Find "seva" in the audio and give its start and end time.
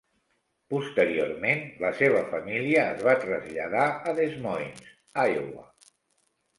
2.01-2.25